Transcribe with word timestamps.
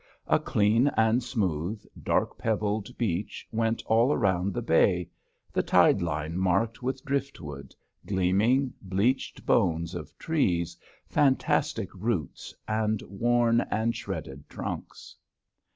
A 0.25 0.39
clean 0.39 0.87
and 0.97 1.21
smooth, 1.21 1.85
dark 2.01 2.35
pebbled 2.39 2.97
beach 2.97 3.47
went 3.51 3.83
all 3.85 4.11
around 4.11 4.51
the 4.51 4.61
bay, 4.63 5.07
the 5.53 5.61
tide 5.61 6.01
line 6.01 6.39
marked 6.39 6.81
with 6.81 7.05
driftwood, 7.05 7.75
gleaming, 8.07 8.73
bleached 8.81 9.45
bones 9.45 9.93
of 9.93 10.17
trees, 10.17 10.75
fantastic 11.07 11.93
roots 11.93 12.51
and 12.67 13.03
worn 13.05 13.61
and 13.69 13.95
shredded 13.95 14.49
trunks. 14.49 15.15